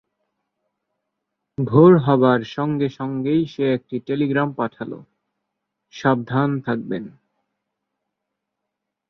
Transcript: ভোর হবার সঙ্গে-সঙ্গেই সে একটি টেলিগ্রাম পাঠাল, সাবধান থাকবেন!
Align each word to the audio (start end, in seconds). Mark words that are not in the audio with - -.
ভোর 1.57 1.91
হবার 1.97 2.39
সঙ্গে-সঙ্গেই 2.55 3.41
সে 3.47 3.63
একটি 3.73 3.95
টেলিগ্রাম 3.99 4.49
পাঠাল, 4.53 4.91
সাবধান 5.93 6.49
থাকবেন! 6.61 7.03